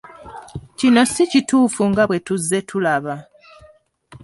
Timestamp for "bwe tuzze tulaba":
2.07-3.15